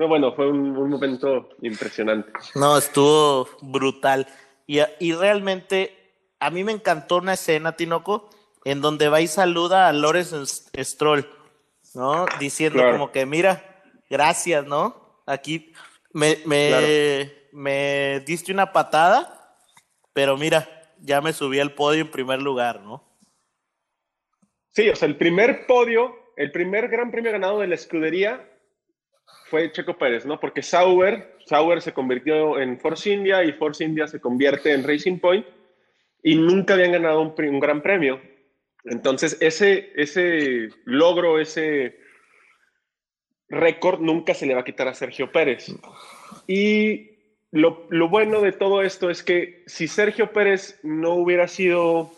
[0.00, 2.32] No, bueno, fue un, momento impresionante.
[2.54, 4.26] No, estuvo brutal.
[4.66, 5.94] Y, y, realmente
[6.40, 8.30] a mí me encantó una escena, Tinoco,
[8.64, 11.28] en donde va y saluda a Lorenz Stroll,
[11.92, 12.24] ¿no?
[12.38, 15.22] Diciendo como que, mira, gracias, ¿no?
[15.26, 15.74] Aquí
[16.14, 19.54] me, me, diste una patada,
[20.14, 20.66] pero mira,
[21.00, 23.04] ya me subí al podio en primer lugar, ¿no?
[24.70, 28.49] Sí, o sea, el primer podio, el primer gran premio ganado de la escudería
[29.50, 30.38] fue Checo Pérez, ¿no?
[30.38, 35.18] Porque Sauber, Sauber se convirtió en Force India y Force India se convierte en Racing
[35.18, 35.46] Point
[36.22, 38.20] y nunca habían ganado un, gran premio.
[38.84, 41.98] Entonces, ese, ese logro, ese,
[43.50, 45.74] récord nunca se le va a quitar a Sergio Pérez.
[46.46, 47.10] Y
[47.50, 52.12] lo, bueno de todo esto es que si Sergio Pérez no hubiera sido,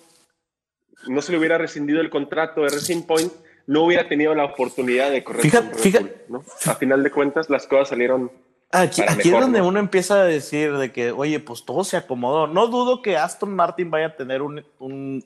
[1.08, 3.32] no se le hubiera rescindido el contrato de Racing Point,
[3.66, 5.42] no hubiera tenido la oportunidad de correr.
[5.42, 6.26] Fíjate, fíjate.
[6.66, 8.30] A final de cuentas, las cosas salieron.
[8.70, 12.46] Aquí, aquí es donde uno empieza a decir de que, oye, pues todo se acomodó.
[12.46, 14.64] No dudo que Aston Martin vaya a tener un,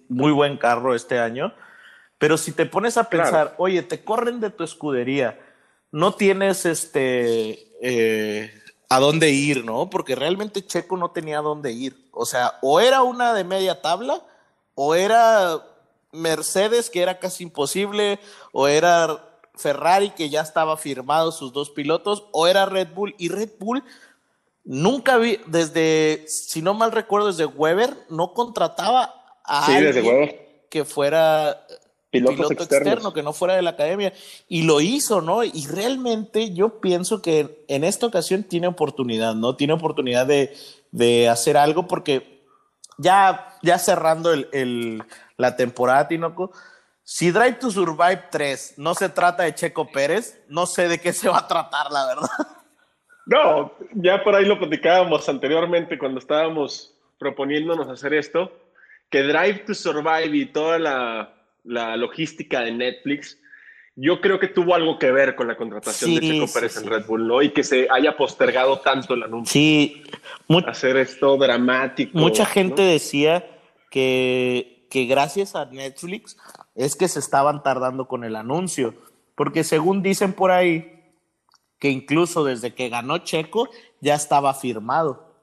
[0.08, 1.54] muy buen carro este año,
[2.18, 5.38] pero si te pones a pensar, oye, te corren de tu escudería,
[5.92, 8.52] no tienes este eh,
[8.88, 9.90] a dónde ir, ¿no?
[9.90, 12.08] Porque realmente Checo no tenía a dónde ir.
[12.12, 14.22] O sea, o era una de media tabla,
[14.74, 15.60] o era
[16.12, 18.18] Mercedes, que era casi imposible,
[18.52, 23.14] o era Ferrari, que ya estaba firmado sus dos pilotos, o era Red Bull.
[23.18, 23.84] Y Red Bull
[24.64, 29.14] nunca vi, desde, si no mal recuerdo, desde Weber, no contrataba
[29.44, 30.36] a alguien
[30.68, 31.66] que fuera
[32.10, 34.12] piloto externo que no fuera de la academia
[34.48, 35.44] y lo hizo, ¿no?
[35.44, 39.56] Y realmente yo pienso que en esta ocasión tiene oportunidad, ¿no?
[39.56, 40.56] Tiene oportunidad de,
[40.92, 42.35] de hacer algo porque
[42.98, 45.02] ya, ya cerrando el,
[45.36, 46.52] la temporada, Tinoco,
[47.02, 51.12] si Drive to Survive 3 no se trata de Checo Pérez, no sé de qué
[51.12, 52.28] se va a tratar, la verdad.
[53.26, 58.52] No, ya por ahí lo platicábamos anteriormente cuando estábamos proponiéndonos hacer esto,
[59.10, 63.38] que Drive to Survive y toda la, la logística de Netflix,
[63.96, 67.06] yo creo que tuvo algo que ver con la contratación de Checo Pérez en Red
[67.06, 67.40] Bull, ¿no?
[67.40, 69.50] Y que se haya postergado tanto el anuncio.
[69.50, 70.02] Sí,
[70.66, 72.16] hacer esto dramático.
[72.18, 73.46] Mucha gente decía
[73.90, 76.36] que, que gracias a Netflix
[76.74, 78.94] es que se estaban tardando con el anuncio,
[79.34, 80.92] porque según dicen por ahí,
[81.78, 83.70] que incluso desde que ganó Checo
[84.02, 85.34] ya estaba firmado.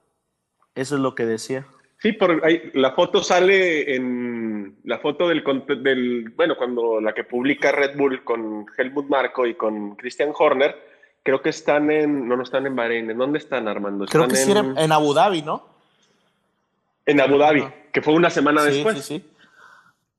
[0.75, 1.65] Eso es lo que decía.
[2.03, 5.41] Sí, por ahí, la foto sale en la foto del,
[5.81, 10.75] del, bueno, cuando la que publica Red Bull con Helmut Marco y con Christian Horner,
[11.23, 14.05] creo que están en, no, no están en Bahrein, ¿en dónde están Armando?
[14.07, 15.65] creo que en, sí en Abu Dhabi, ¿no?
[17.05, 17.63] En Abu Dhabi,
[17.93, 18.97] que fue una semana después.
[18.97, 19.29] Sí, sí.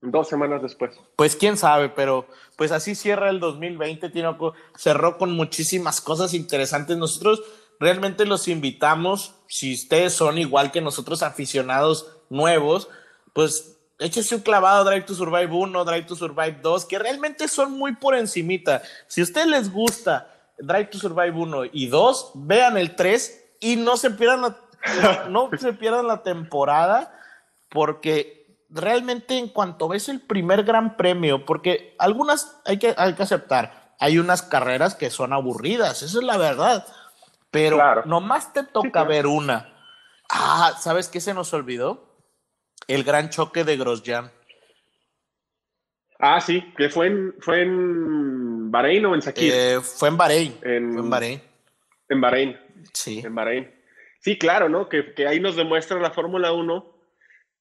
[0.01, 0.99] Dos semanas después.
[1.17, 4.55] Pues quién sabe, pero pues así cierra el 2020, Tinoco.
[4.75, 6.97] Cerró con muchísimas cosas interesantes.
[6.97, 7.43] Nosotros
[7.81, 12.89] realmente los invitamos, si ustedes son igual que nosotros aficionados nuevos,
[13.33, 17.73] pues échese un clavado Drive to Survive 1, Drive to Survive 2, que realmente son
[17.73, 18.83] muy por encimita.
[19.07, 23.77] Si a ustedes les gusta Drive to Survive 1 y 2, vean el 3 y
[23.77, 27.13] no se pierdan la, no, se pierdan la temporada
[27.71, 33.23] porque realmente en cuanto ves el primer gran premio, porque algunas hay que, hay que
[33.23, 36.87] aceptar, hay unas carreras que son aburridas, esa es la verdad.
[37.55, 39.73] Pero nomás te toca ver una.
[40.29, 42.19] Ah, ¿sabes qué se nos olvidó?
[42.89, 44.33] El gran choque de Grosjean.
[46.19, 49.53] Ah, sí, que fue en, fue en Bahrein o en Sakir.
[49.55, 50.59] Eh, fue en Bahrein.
[50.63, 51.43] En, en Bahrein.
[52.09, 52.61] En Bahrein.
[52.93, 53.23] Sí.
[53.25, 53.73] En Bahrein.
[54.19, 54.89] Sí, claro, ¿no?
[54.89, 56.93] Que, que ahí nos demuestra la Fórmula 1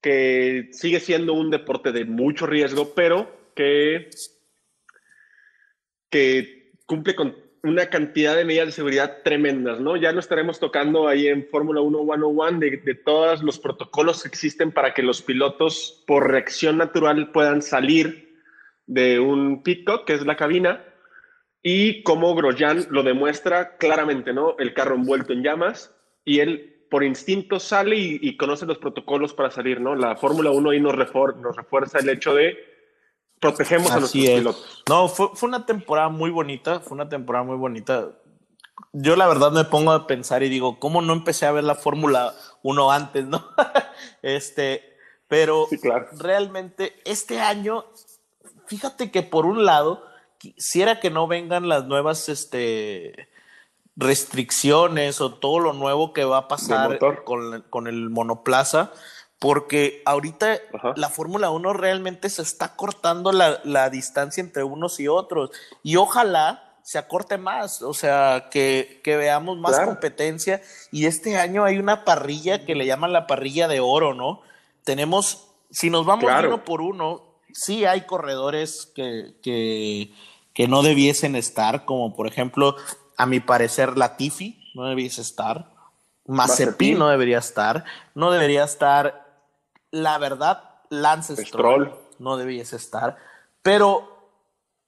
[0.02, 4.10] que sigue siendo un deporte de mucho riesgo, pero que,
[6.10, 9.96] que cumple con una cantidad de medidas de seguridad tremendas, ¿no?
[9.96, 14.28] Ya no estaremos tocando ahí en Fórmula 1 101 de, de todos los protocolos que
[14.28, 18.38] existen para que los pilotos por reacción natural puedan salir
[18.86, 20.84] de un pitcock, que es la cabina,
[21.62, 24.58] y como Grosjean lo demuestra claramente, ¿no?
[24.60, 25.96] El carro envuelto en llamas
[26.26, 29.96] y él por instinto sale y, conoce los protocolos para salir, ¿no?
[29.96, 32.73] La Fórmula 1 ahí nos, nos refuerza el hecho de
[33.44, 34.84] protegemos a nuestros pilotos.
[34.88, 38.10] No, fue, una temporada muy bonita, fue una temporada muy bonita.
[38.94, 41.76] Yo la verdad me pongo a pensar y digo, ¿cómo no empecé a ver la
[41.76, 43.46] Fórmula 1 antes, no?
[44.22, 45.68] este, pero
[46.18, 47.86] realmente este año,
[48.68, 50.04] fíjate que por un lado,
[50.38, 53.30] quisiera que no vengan las nuevas este,
[53.96, 58.92] restricciones o todo lo nuevo que va a pasar con, con el monoplaza
[59.44, 60.58] porque ahorita
[60.96, 65.52] la Fórmula 1 realmente se está cortando la, distancia entre unos y otros.
[65.84, 70.62] Y ojalá se acorte más, o sea, que, veamos más competencia.
[70.94, 74.44] Y este año hay una parrilla que le llaman la parrilla de oro, ¿no?
[74.86, 79.34] Tenemos, si nos vamos uno por uno, sí hay corredores que,
[80.54, 82.78] que, no debiesen estar, como por ejemplo,
[83.18, 85.70] a mi parecer, Latifi no debiese estar.
[86.26, 87.84] Mazepin no debería estar.
[88.16, 89.23] No debería estar
[89.94, 93.16] la verdad, Lance Stroll, no debiese estar,
[93.62, 94.10] pero...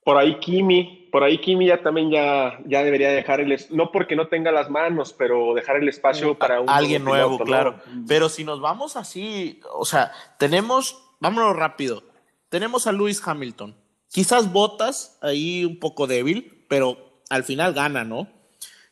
[0.04, 3.56] Por ahí Kimi, por ahí Kimi ya también ya, ya debería dejar el...
[3.70, 6.70] No porque no tenga las manos, pero dejar el espacio mm, para un...
[6.70, 7.80] Alguien nuevo, claro.
[8.08, 12.04] Pero si nos vamos así, o sea, tenemos, vámonos rápido,
[12.50, 13.76] tenemos a Lewis Hamilton.
[14.10, 16.98] Quizás Botas ahí un poco débil, pero
[17.30, 18.28] al final gana, ¿no?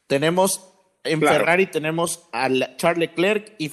[0.06, 0.73] Tenemos
[1.04, 3.72] en Ferrari tenemos a Charles Leclerc y,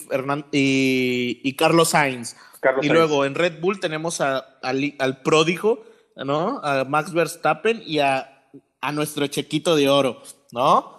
[1.43, 2.37] y, Carlos Sainz.
[2.83, 5.85] y luego en Red Bull tenemos a, al pródigo,
[6.17, 6.61] ¿no?
[6.63, 8.49] A Max Verstappen y a,
[8.93, 10.99] nuestro chequito de oro, ¿no?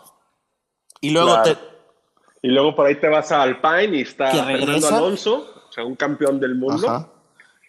[1.02, 1.42] Y luego
[2.42, 5.96] Y luego por ahí te vas a Alpine y está Fernando Alonso, o sea, un
[5.96, 7.14] campeón del mundo.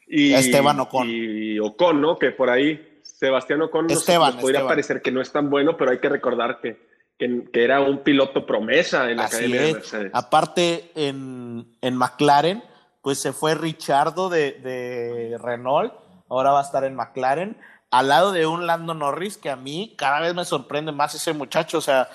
[0.07, 1.09] Y Esteban Ocon.
[1.11, 2.19] Y Ocon, ¿no?
[2.19, 5.99] Que por ahí Sebastián Ocon Esteban, podría parecer que no es tan bueno, pero hay
[5.99, 10.11] que recordar que que, era un piloto promesa en la Academia de Mercedes.
[10.15, 12.63] Aparte, en, en, McLaren,
[13.01, 15.93] pues se fue Richardo de, de, Renault,
[16.29, 17.57] ahora va a estar en McLaren,
[17.91, 21.33] al lado de un Lando Norris que a mí cada vez me sorprende más ese
[21.33, 22.09] muchacho, o sea,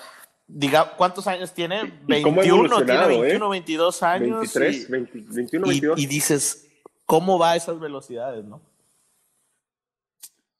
[0.46, 1.92] diga, ¿cuántos años tiene?
[2.06, 4.40] 21, tiene 21, 22 años.
[4.40, 6.00] 23, 21, 22.
[6.00, 6.68] Y, dices,
[7.06, 8.60] ¿cómo va a esas velocidades, no?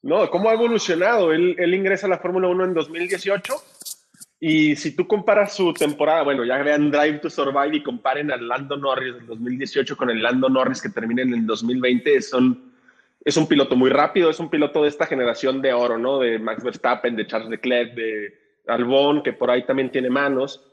[0.01, 1.33] No, ¿cómo ha evolucionado?
[1.33, 3.61] Él, él ingresa a la Fórmula 1 en 2018
[4.39, 8.47] y si tú comparas su temporada, bueno, ya vean Drive to Survive y comparen al
[8.47, 12.71] Lando Norris del 2018 con el Lando Norris que termina en el 2020, son,
[13.25, 16.19] es un piloto muy rápido, es un piloto de esta generación de oro, ¿no?
[16.19, 20.65] De Max Verstappen, de Charles Leclerc, de Albon, que por ahí también tiene manos.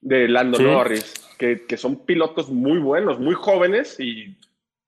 [0.00, 4.36] de Lando Norris, que, que, son pilotos muy buenos, muy jóvenes y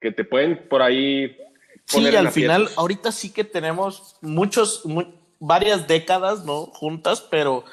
[0.00, 1.36] que te pueden por ahí.
[1.90, 4.82] Poner sí, al final, ahorita sí que tenemos muchos,
[5.38, 6.66] varias décadas, ¿no?
[6.66, 7.64] Juntas, pero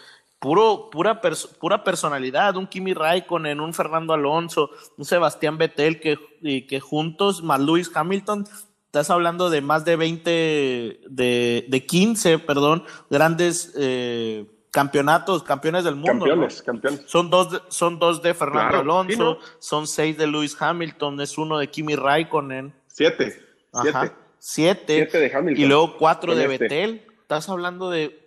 [0.41, 1.21] puro, pura,
[1.59, 7.43] pura personalidad, un Kimi Raikkonen, un Fernando Alonso, un Sebastián Vettel, que, y que juntos,
[7.43, 8.47] más Lewis Hamilton,
[8.87, 15.95] estás hablando de más de 20, de, de 15, perdón, grandes eh, campeonatos, campeones del
[15.95, 16.25] mundo.
[16.25, 17.03] Campeones, campeones.
[17.05, 21.59] Son dos, de, son dos de Fernando Alonso, son seis de Lewis Hamilton, es uno
[21.59, 22.73] de Kimi Raikkonen.
[22.87, 23.39] Siete.
[23.73, 24.95] Ajá, siete.
[24.95, 25.19] siete.
[25.19, 25.63] de Hamilton.
[25.63, 26.57] Y luego cuatro de este.
[26.57, 27.05] Vettel.
[27.21, 28.20] Estás hablando de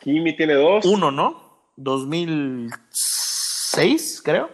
[0.00, 0.84] Kimi tiene dos.
[0.84, 1.46] Uno, ¿no?
[1.76, 4.50] 2006, creo.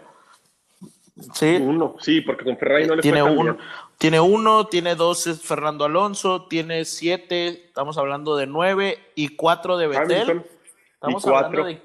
[1.34, 1.58] Sí.
[1.60, 3.56] Uno, sí, porque con Ferrari no le tiene uno.
[3.98, 9.86] Tiene uno, tiene dos Fernando Alonso, tiene siete, estamos hablando de nueve y cuatro de
[9.86, 10.44] Betel.
[10.94, 11.80] Estamos hablando de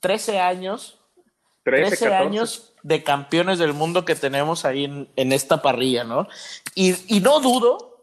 [0.00, 1.00] 13 años.
[1.62, 6.28] 13, años de campeones del mundo que tenemos ahí en, en esta parrilla, ¿no?
[6.74, 7.93] Y, y no dudo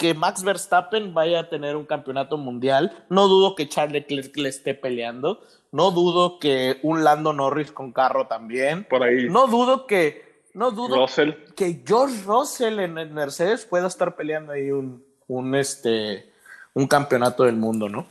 [0.00, 3.04] que Max Verstappen vaya a tener un campeonato mundial.
[3.10, 5.42] No dudo que Charles Leclerc le esté peleando.
[5.72, 8.84] No dudo que un Lando Norris con carro también.
[8.84, 9.28] Por ahí.
[9.28, 10.40] No dudo que.
[10.54, 11.06] No dudo
[11.54, 16.32] que George Russell en el Mercedes pueda estar peleando ahí un, un, este,
[16.72, 18.06] un campeonato del mundo, ¿no?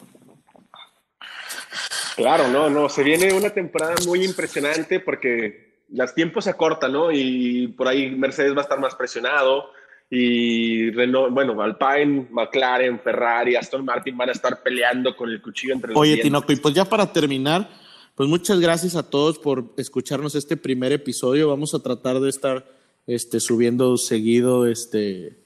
[2.15, 2.87] Claro, no, no.
[2.87, 7.11] Se viene una temporada muy impresionante porque los tiempos se acortan, ¿no?
[7.11, 9.71] Y por ahí Mercedes va a estar más presionado
[10.09, 15.73] y Renault, bueno, Alpine, McLaren, Ferrari, Aston Martin van a estar peleando con el cuchillo
[15.73, 17.69] entre los Oye, Tinoco, y pues ya para terminar,
[18.15, 21.49] pues muchas gracias a todos por escucharnos este primer episodio.
[21.49, 22.65] Vamos a tratar de estar
[23.05, 25.37] este, subiendo seguido este,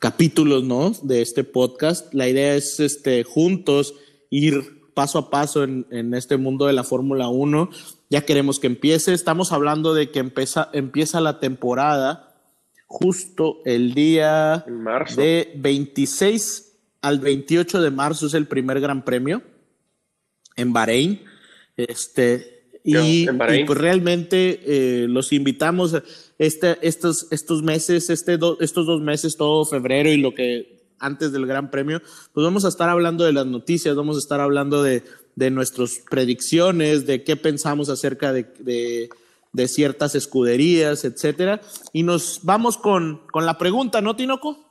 [0.00, 0.90] capítulos, ¿no?
[1.02, 2.12] De este podcast.
[2.12, 3.94] La idea es este, juntos
[4.28, 7.70] ir paso a paso en, en este mundo de la Fórmula 1.
[8.10, 9.12] Ya queremos que empiece.
[9.14, 12.27] Estamos hablando de que empieza, empieza la temporada
[12.88, 14.64] justo el día
[15.14, 16.72] de 26
[17.02, 19.42] al 28 de marzo es el primer gran premio
[20.56, 21.22] en Bahrein.
[21.76, 26.02] Este, y, pues realmente eh, los invitamos
[26.38, 31.46] este, estos, estos meses, este estos dos meses, todo febrero y lo que antes del
[31.46, 32.00] Gran Premio,
[32.32, 35.04] pues vamos a estar hablando de las noticias, vamos a estar hablando de,
[35.36, 39.10] de nuestras predicciones, de qué pensamos acerca de de
[39.68, 41.60] ciertas escuderías, etcétera.
[41.92, 44.68] Y nos vamos con, con la pregunta, ¿no, Tinoco?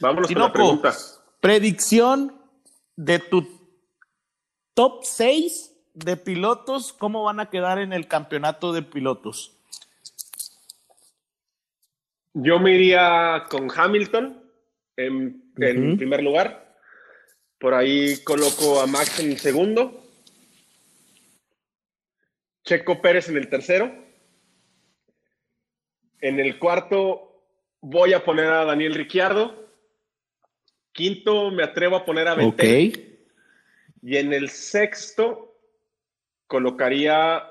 [0.00, 0.96] Vámonos con la pregunta.
[1.40, 2.40] Predicción
[2.96, 3.46] de tu
[4.74, 9.58] top 6 de pilotos, ¿cómo van a quedar en el campeonato de pilotos?
[12.34, 14.42] Yo me iría con Hamilton
[14.96, 16.76] en, en primer lugar.
[17.58, 20.01] Por ahí coloco a Max en segundo.
[22.72, 23.92] Checo Pérez en el tercero.
[26.22, 27.44] En el cuarto
[27.82, 29.68] voy a poner a Daniel Ricciardo.
[30.92, 33.28] Quinto me atrevo a poner a Vettel.
[34.00, 35.54] Y en el sexto
[36.46, 37.42] colocaría...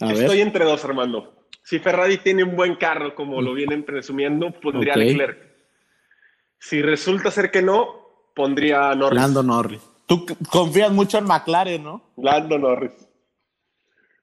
[0.00, 1.46] estoy entre dos, Armando.
[1.62, 5.46] Si Ferrari tiene un buen carro, como lo vienen presumiendo, pondría a Leclerc.
[6.58, 9.20] Si resulta ser que no, pondría a Norris.
[9.20, 9.82] Lando Norris.
[10.06, 12.02] Tú confías mucho en McLaren, ¿no?
[12.16, 13.07] Lando Norris.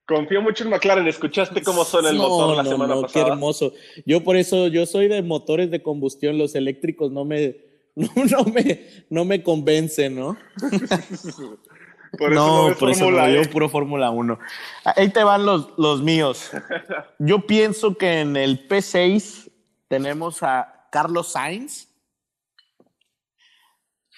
[0.07, 1.07] Confío mucho en McLaren.
[1.07, 3.25] ¿Escuchaste cómo suena el motor la semana pasada?
[3.25, 3.73] Qué hermoso.
[4.05, 6.37] Yo por eso, yo soy de motores de combustión.
[6.37, 7.57] Los eléctricos no me,
[7.95, 10.37] no, me, no me convencen, ¿no?
[12.17, 13.47] por eso no, por eso no, yo e.
[13.47, 14.37] puro Fórmula 1.
[14.83, 16.51] Ahí te van los, los míos.
[17.19, 19.51] Yo pienso que en el P6
[19.87, 21.89] tenemos a Carlos Sainz.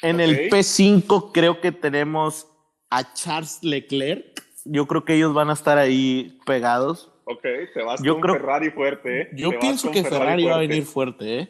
[0.01, 2.47] En el P5 creo que tenemos
[2.89, 7.11] a Charles Leclerc yo creo que ellos van a estar ahí pegados.
[7.25, 7.41] Ok,
[7.73, 9.29] te vas con Ferrari fuerte, ¿eh?
[9.33, 11.49] Yo pienso que Ferrari, va a venir fuerte, ¿eh?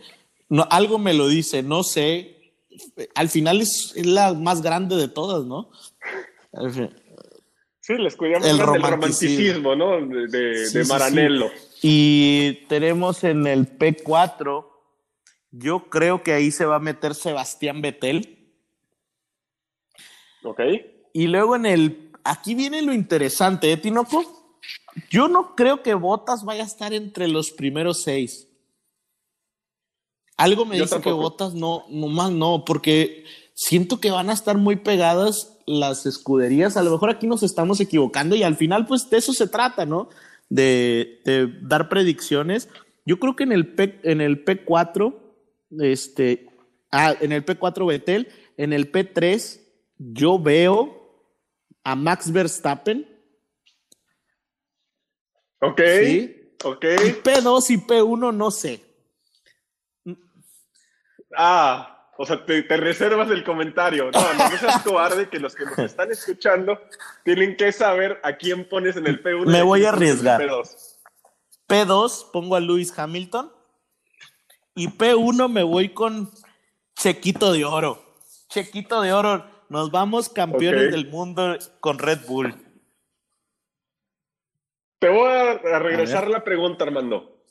[0.50, 2.56] No, algo me lo dice, no sé.
[3.16, 5.70] Al final es, la más grande de todas, ¿no?
[7.82, 10.00] Sí, les cuidamos el romanticismo, ¿no?
[10.02, 11.52] De, Maranello.
[11.82, 14.66] Y tenemos en el P4,
[15.52, 18.56] yo creo que ahí se va a meter Sebastián Vettel.
[20.44, 20.62] Ok.
[21.14, 24.24] Y luego en el aquí viene lo interesante, ¿eh, Tinoco?
[25.10, 28.48] Yo no creo que Botas vaya a estar entre los primeros seis.
[30.36, 34.76] Algo me dice que Botas no, nomás no, porque siento que van a estar muy
[34.76, 36.78] pegadas las escuderías.
[36.78, 39.86] A lo mejor aquí nos estamos equivocando y al final, pues de eso se trata,
[39.86, 40.10] ¿no?
[40.50, 41.22] De,
[41.62, 42.70] dar predicciones.
[43.06, 45.16] Yo creo que en el, P, en el P4,
[45.80, 46.48] este,
[46.92, 49.60] ah, en el P4 Betel, en el P3,
[49.98, 50.97] yo veo
[51.88, 53.08] a Max Verstappen.
[55.62, 55.82] Ok.
[56.04, 56.54] ¿sí?
[56.66, 56.84] Ok.
[56.84, 58.84] Y P2 y P1 no sé.
[61.34, 64.12] Ah, o sea, te, te reservas el comentario.
[64.12, 66.78] No, no, no seas cobarde, que los que nos están escuchando
[67.24, 69.46] tienen que saber a quién pones en el P1.
[69.46, 70.42] Me voy a arriesgar.
[70.42, 70.98] P2.
[71.70, 73.50] P2 pongo a Lewis Hamilton.
[74.76, 76.30] Y P1 me voy con
[76.98, 78.04] Chequito de Oro.
[78.50, 79.57] Chequito de Oro.
[79.70, 82.56] Nos vamos campeones del mundo con Red Bull.
[85.00, 87.44] Te voy a, regresar A la pregunta, Armando,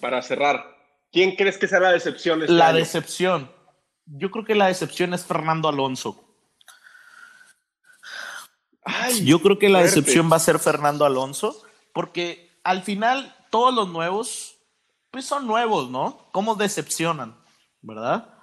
[0.00, 0.74] para cerrar.
[1.12, 2.78] ¿Quién crees que será la decepción este La año?
[2.78, 3.50] decepción.
[4.06, 6.20] Yo creo que la decepción es Fernando Alonso.
[8.84, 9.96] Ay, Yo creo que la fuerte.
[10.00, 14.56] decepción va a ser Fernando Alonso, porque al final todos los nuevos,
[15.10, 16.28] pues son nuevos, ¿no?
[16.32, 17.36] ¿Cómo decepcionan?
[17.80, 18.33] ¿Verdad?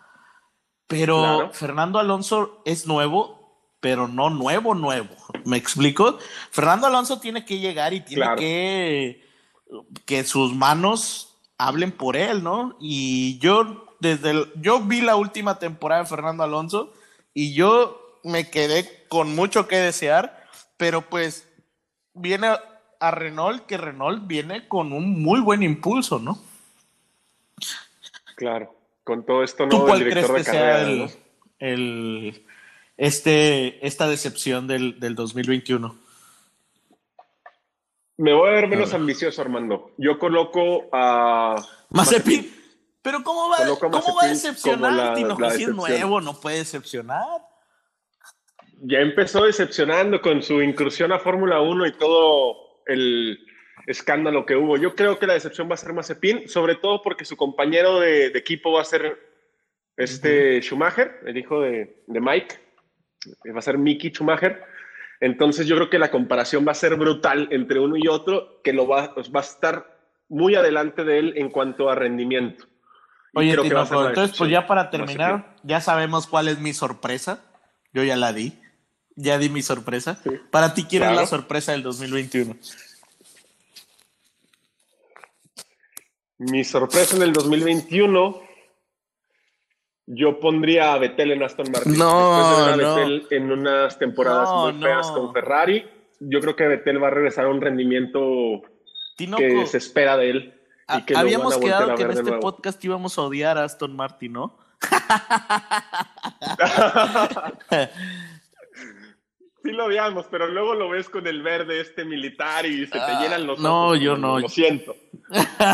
[0.91, 1.53] Pero Claro.
[1.53, 3.39] Fernando Alonso es nuevo,
[3.79, 5.15] pero no nuevo, nuevo.
[5.45, 6.17] ¿Me explico?
[6.51, 8.37] Fernando Alonso tiene que llegar y tiene Claro.
[8.39, 9.25] que
[10.05, 12.75] que sus manos hablen por él, ¿no?
[12.81, 16.91] Y yo desde el- yo vi la última temporada de Fernando Alonso
[17.33, 21.47] y yo me quedé con mucho que desear, pero pues
[22.13, 22.61] viene a-
[22.99, 26.37] a Renault que Renault viene con un muy buen impulso, ¿no?
[28.35, 31.11] Claro, con todo esto ¿Tú no cuál crees director que de sea carrera, el, ¿no?
[31.59, 32.45] el-
[32.97, 35.97] este esta decepción del, del 2021?
[38.17, 39.91] Me voy a ver menos A ambicioso, Armando.
[39.97, 41.55] Yo coloco a
[41.89, 42.53] Mazepin.
[43.01, 47.25] Pero ¿cómo va, ¿cómo va a decepcionar, la- es nuevo, no puede decepcionar.
[48.83, 53.39] ya empezó decepcionando con su incursión a Fórmula 1 y todo el
[53.87, 54.77] escándalo que hubo.
[54.77, 58.29] Yo creo que la decepción va a ser Mazepin, sobre todo porque su compañero de,
[58.29, 59.17] de equipo va a ser
[59.97, 62.55] este Schumacher, el hijo de, de Mike,
[63.53, 64.63] va a ser Mickey Schumacher.
[65.19, 68.73] Entonces yo creo que la comparación va a ser brutal entre uno y otro, que
[68.73, 72.65] lo va, va a estar muy adelante de él en cuanto a rendimiento.
[73.33, 76.73] Oye, creo que va a entonces pues ya para terminar, ya sabemos cuál es mi
[76.73, 77.43] sorpresa.
[77.93, 78.53] Yo ya la di.
[79.15, 80.17] Ya di mi sorpresa.
[80.23, 80.31] Sí.
[80.49, 82.55] Para ti, ¿quién es la sorpresa del 2021?
[86.43, 88.41] Mi sorpresa en el 2021,
[90.07, 91.97] yo pondría a Vettel en Aston Martin.
[91.97, 92.95] No, de no.
[92.95, 95.13] Vettel en unas temporadas No, muy feas no.
[95.15, 95.85] con Ferrari,
[96.19, 98.61] yo creo que Vettel va a regresar a un rendimiento
[99.17, 100.61] Tinoco, que se espera de él.
[100.87, 102.39] a- Y que lo habíamos van a voltear quedado a que en este nuevo.
[102.39, 104.57] podcast íbamos a odiar a Aston Martin, ¿no?
[109.63, 112.99] sí lo odiamos, pero luego lo ves con el verde este militar y se te
[112.99, 113.99] Ah, llenan los no, ojos.
[113.99, 114.39] yo hermano, no.
[114.39, 114.95] Lo siento.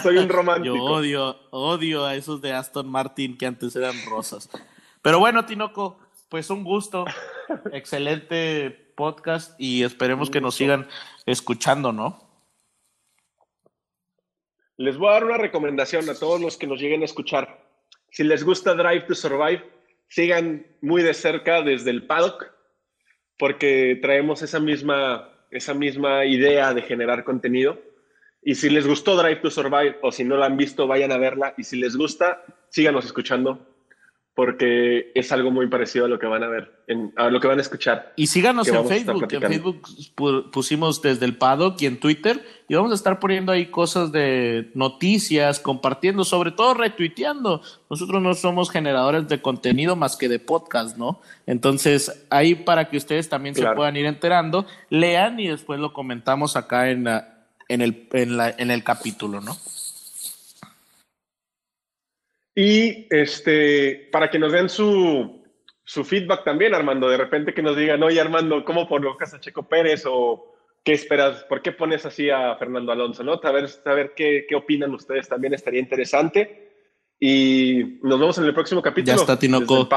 [0.03, 0.75] Soy un romántico.
[0.75, 4.49] Yo odio, odio a esos de Aston Martin que antes eran rosas.
[5.01, 7.05] Pero bueno, Tinoco, pues un gusto.
[7.71, 10.88] Excelente podcast y esperemos que nos sigan
[11.25, 12.25] escuchando, ¿no?
[14.77, 17.65] Les voy a dar una recomendación a todos los que nos lleguen a escuchar.
[18.11, 19.63] Si les gusta Drive to Survive,
[20.07, 22.45] sigan muy de cerca desde el paddock,
[23.38, 27.79] porque traemos esa misma, esa misma idea de generar contenido.
[28.43, 31.17] Y si les gustó Drive to Survive, o si no la han visto, vayan a
[31.17, 31.53] verla.
[31.57, 33.65] Y si les gusta, síganos escuchando,
[34.38, 37.47] porque es algo muy parecido a lo que van a ver, en- a lo que
[37.47, 38.13] van a escuchar.
[38.15, 39.27] Y síganos en Facebook.
[39.33, 39.41] En.
[39.49, 39.81] Facebook
[40.15, 42.45] pu- pusimos desde el paddock y en Twitter.
[42.69, 47.63] Y vamos a estar poniendo ahí cosas de noticias, compartiendo, sobre todo retuiteando.
[47.89, 51.19] Nosotros no somos generadores de contenido más que de podcast, ¿no?
[51.47, 56.55] Entonces, ahí para que ustedes también se puedan ir enterando, lean y después lo comentamos
[56.55, 59.57] acá en, la- en, el, en, la- en el capítulo, ¿no?
[62.60, 65.43] Y este, para que nos den su,
[65.84, 69.70] su feedback también, Armando, de repente que nos digan, oye Armando, ¿cómo colocas a Checo
[69.70, 70.05] Pérez?
[70.08, 73.24] O qué esperas, ¿por qué pones así a Fernando Alonso?
[73.24, 73.38] ¿no?
[73.38, 76.72] Saber, saber qué, qué opinan ustedes también estaría interesante.
[77.20, 79.16] Y nos vemos en el próximo capítulo.
[79.16, 79.88] Ya está, Tinoco.